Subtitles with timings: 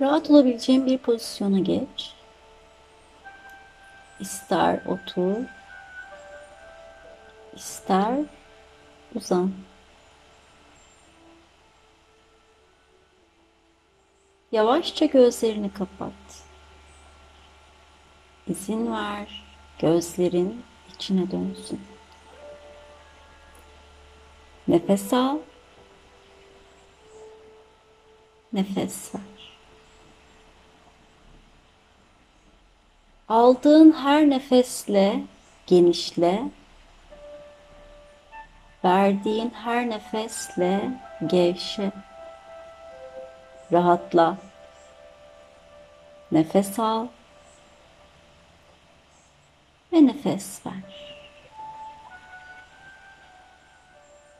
[0.00, 2.14] Rahat olabileceğin bir pozisyona geç.
[4.20, 5.36] İster otur,
[7.54, 8.18] ister
[9.14, 9.52] uzan.
[14.52, 16.12] Yavaşça gözlerini kapat.
[18.46, 19.44] İzin ver
[19.78, 20.64] gözlerin
[20.94, 21.80] içine dönsün.
[24.68, 25.38] Nefes al.
[28.52, 29.53] Nefes ver.
[33.34, 35.20] Aldığın her nefesle
[35.66, 36.42] genişle.
[38.84, 40.90] Verdiğin her nefesle
[41.26, 41.92] gevşe.
[43.72, 44.36] Rahatla.
[46.32, 47.06] Nefes al
[49.92, 51.16] ve nefes ver.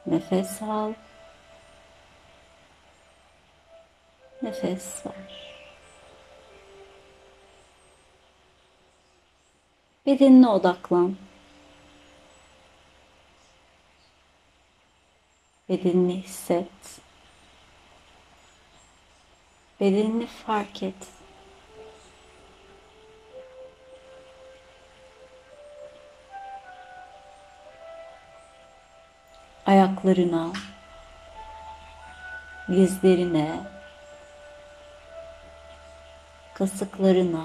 [0.07, 0.93] Nefes al.
[4.43, 5.44] Nefes ver.
[10.07, 11.17] Bedenine odaklan.
[15.69, 17.01] Bedenini hisset.
[19.81, 20.95] Bedenini fark et.
[29.67, 30.53] Ayaklarına,
[32.69, 33.61] dizlerine,
[36.55, 37.45] kasıklarına,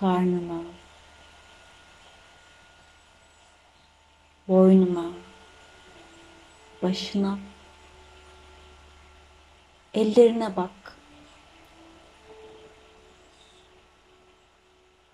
[0.00, 0.62] karnına,
[4.48, 5.10] boynuna,
[6.82, 7.38] başına,
[9.94, 10.70] ellerine bak.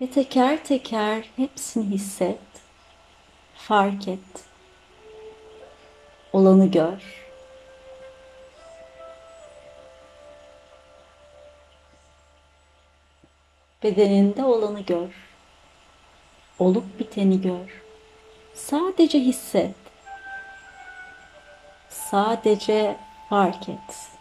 [0.01, 2.39] Ve teker teker hepsini hisset,
[3.55, 4.19] fark et,
[6.33, 7.24] olanı gör.
[13.83, 15.09] Bedeninde olanı gör.
[16.59, 17.81] Olup biteni gör.
[18.53, 19.75] Sadece hisset.
[21.89, 22.97] Sadece
[23.29, 24.15] fark et.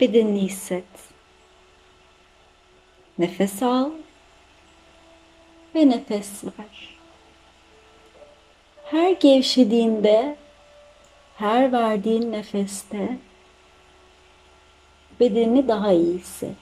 [0.00, 0.84] Bedenini hisset.
[3.18, 3.90] Nefes al
[5.74, 6.91] ve nefes ver.
[8.92, 10.36] Her gevşediğinde,
[11.36, 13.18] her verdiğin nefeste
[15.20, 16.56] bedenini daha iyi hisset.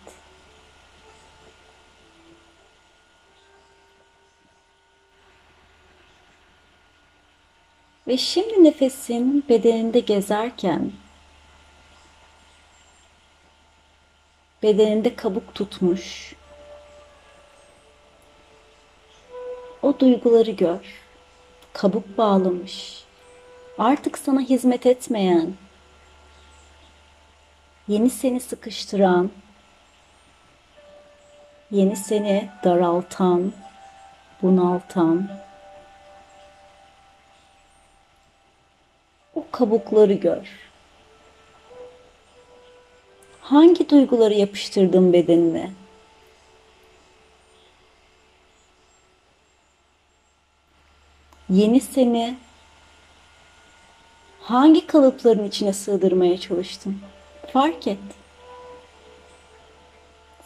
[8.08, 10.92] Ve şimdi nefesin bedeninde gezerken
[14.62, 16.34] bedeninde kabuk tutmuş
[19.82, 21.09] o duyguları gör
[21.72, 23.04] kabuk bağlamış,
[23.78, 25.54] artık sana hizmet etmeyen,
[27.88, 29.30] yeni seni sıkıştıran,
[31.70, 33.52] yeni seni daraltan,
[34.42, 35.28] bunaltan,
[39.34, 40.70] o kabukları gör.
[43.40, 45.70] Hangi duyguları yapıştırdın bedenine?
[51.50, 52.36] Yeni seni
[54.40, 56.98] hangi kalıpların içine sığdırmaya çalıştın?
[57.52, 57.98] Fark et.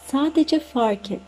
[0.07, 1.21] Sadece fark et.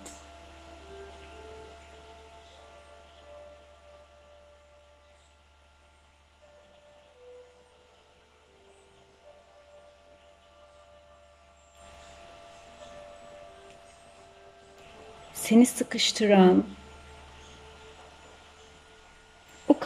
[15.34, 16.64] Seni sıkıştıran,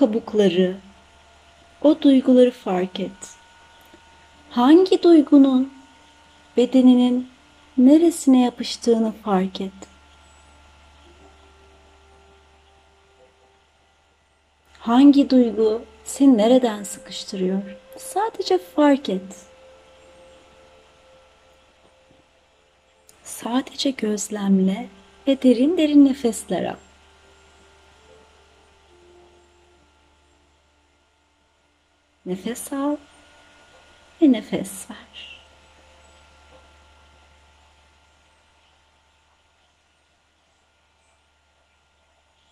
[0.01, 0.75] kabukları,
[1.81, 3.35] o duyguları fark et.
[4.49, 5.73] Hangi duygunun
[6.57, 7.29] bedeninin
[7.77, 9.71] neresine yapıştığını fark et.
[14.79, 17.61] Hangi duygu seni nereden sıkıştırıyor?
[17.97, 19.45] Sadece fark et.
[23.23, 24.87] Sadece gözlemle
[25.27, 26.90] ve derin derin nefesler al.
[32.31, 32.97] Nefes al
[34.21, 35.41] ve nefes ver.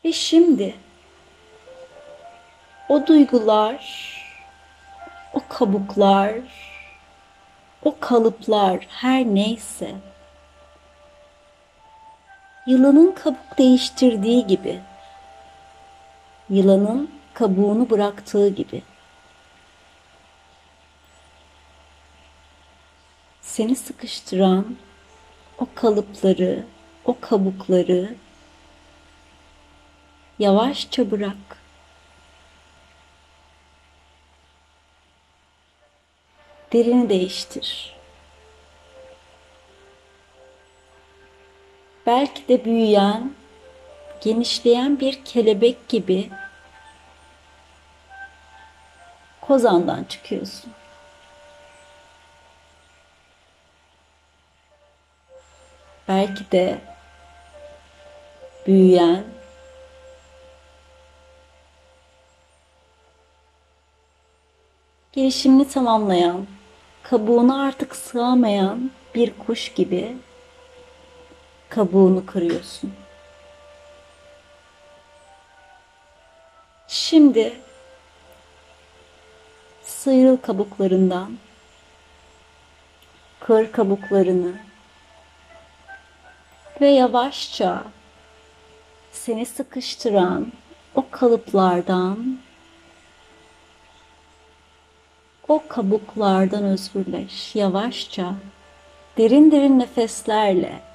[0.06, 0.76] Ve şimdi
[2.90, 4.10] o duygular,
[5.34, 6.34] o kabuklar,
[7.84, 9.96] o kalıplar her neyse
[12.68, 14.80] Yılanın kabuk değiştirdiği gibi.
[16.50, 18.84] Yılanın kabuğunu bıraktığı gibi.
[23.60, 24.78] Seni sıkıştıran
[25.58, 26.66] o kalıpları,
[27.06, 28.16] o kabukları
[30.40, 31.58] yavaşça bırak.
[36.74, 37.96] Derini değiştir.
[42.06, 43.34] Belki de büyüyen,
[44.22, 46.30] genişleyen bir kelebek gibi
[49.42, 50.72] kozandan çıkıyorsun.
[56.40, 56.82] Belki de
[58.68, 59.24] büyüyen,
[65.12, 66.48] gelişimini tamamlayan,
[67.04, 70.18] kabuğuna artık sığamayan bir kuş gibi
[71.70, 72.94] kabuğunu kırıyorsun.
[76.88, 77.54] Şimdi
[79.84, 81.38] sıyrıl kabuklarından,
[83.40, 84.69] kır kabuklarını
[86.81, 87.84] ve yavaşça
[89.12, 90.52] seni sıkıştıran
[90.96, 92.40] o kalıplardan
[95.48, 98.34] o kabuklardan özgürleş yavaşça
[99.18, 100.90] derin derin nefeslerle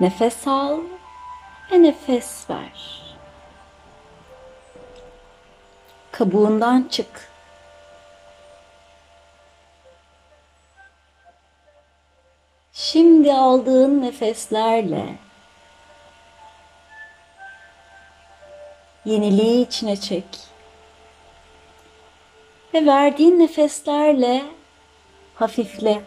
[0.00, 0.80] Nefes al
[1.72, 3.07] ve nefes ver.
[6.18, 7.30] Kabuğundan çık.
[12.72, 15.14] Şimdi aldığın nefeslerle
[19.04, 20.24] yeniliği içine çek.
[22.74, 24.44] Ve verdiğin nefeslerle
[25.34, 26.02] hafifle.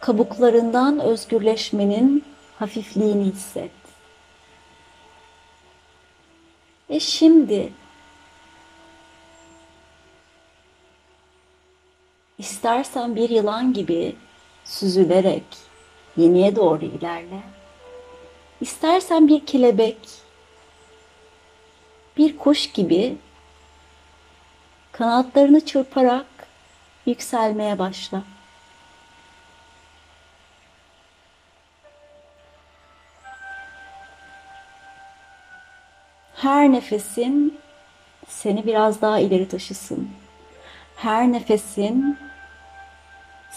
[0.00, 2.24] Kabuklarından özgürleşmenin
[2.58, 3.70] hafifliğini hisset.
[6.90, 7.72] Ve şimdi
[12.44, 14.16] istersen bir yılan gibi
[14.64, 15.44] süzülerek
[16.16, 17.42] yeniye doğru ilerle.
[18.60, 19.98] İstersen bir kelebek,
[22.16, 23.16] bir kuş gibi
[24.92, 26.26] kanatlarını çırparak
[27.06, 28.22] yükselmeye başla.
[36.34, 37.58] Her nefesin
[38.28, 40.10] seni biraz daha ileri taşısın.
[40.96, 42.18] Her nefesin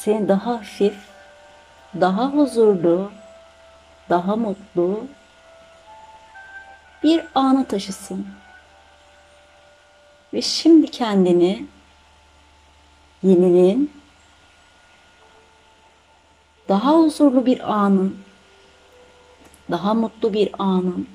[0.08, 0.96] seni daha hafif,
[2.02, 3.12] daha huzurlu,
[4.10, 5.08] daha mutlu
[7.04, 8.28] bir ana taşısın.
[10.34, 11.66] Ve şimdi kendini
[13.24, 13.94] yeninin
[16.70, 18.20] daha huzurlu bir anın,
[19.72, 21.08] daha mutlu bir anın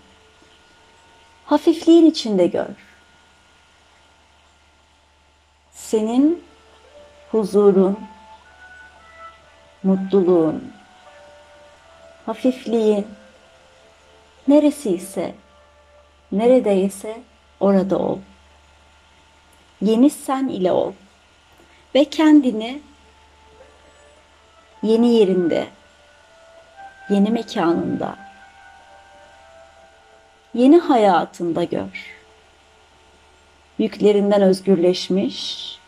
[1.47, 2.75] hafifliğin içinde gör.
[5.71, 6.45] Senin
[7.31, 7.99] huzurun,
[9.83, 10.73] mutluluğun,
[12.27, 13.07] hafifliğin
[14.49, 15.35] neresi ise,
[16.33, 17.21] neredeyse
[17.61, 18.19] orada ol.
[19.83, 20.93] Yeni sen ile ol
[21.95, 22.81] ve kendini
[24.83, 25.67] yeni yerinde,
[27.11, 28.17] yeni mekanında,
[30.55, 32.13] yeni hayatında gör.
[33.79, 35.79] Yüklerinden özgürleşmiş,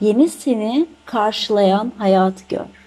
[0.00, 2.81] yeni seni karşılayan hayat gör.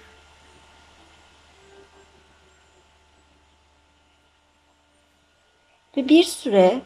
[5.96, 6.80] Ve bir süre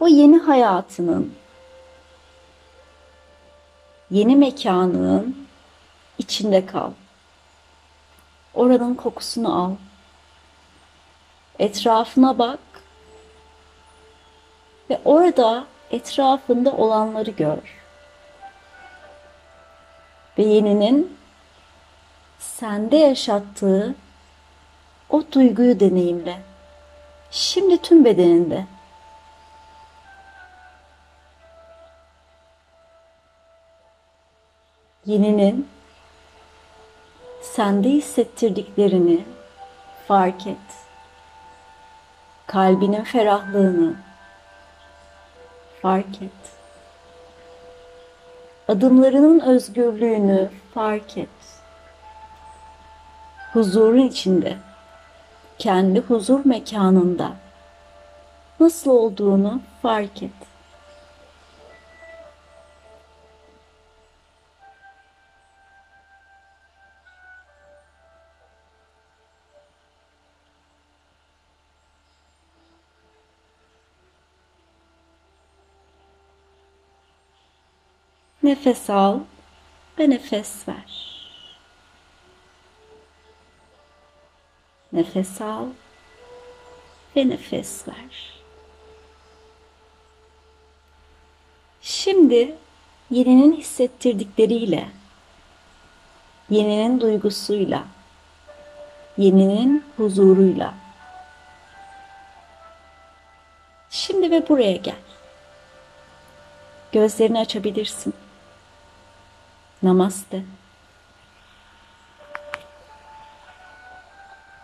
[0.00, 1.34] o yeni hayatının,
[4.10, 5.48] yeni mekanının
[6.18, 6.90] içinde kal.
[8.54, 9.72] Oranın kokusunu al.
[11.58, 12.58] Etrafına bak
[14.90, 17.80] ve orada etrafında olanları gör
[20.38, 21.16] ve yeninin
[22.38, 23.94] sende yaşattığı
[25.10, 26.49] o duyguyu deneyimle.
[27.30, 28.66] Şimdi tüm bedeninde.
[35.06, 35.68] Yeninin
[37.42, 39.24] sende hissettirdiklerini
[40.08, 40.56] fark et.
[42.46, 43.94] Kalbinin ferahlığını
[45.82, 46.60] fark et
[48.70, 51.28] adımlarının özgürlüğünü fark et.
[53.52, 54.56] Huzurun içinde,
[55.60, 57.32] kendi huzur mekanında
[58.60, 60.30] nasıl olduğunu fark et.
[78.42, 79.18] Nefes al
[79.98, 81.09] ve nefes ver.
[85.00, 85.66] Nefes al
[87.16, 88.40] ve nefes ver.
[91.82, 92.54] Şimdi
[93.10, 94.88] yeninin hissettirdikleriyle,
[96.50, 97.84] yeninin duygusuyla,
[99.18, 100.74] yeninin huzuruyla.
[103.90, 104.94] Şimdi ve buraya gel.
[106.92, 108.14] Gözlerini açabilirsin.
[109.82, 110.42] Namaste.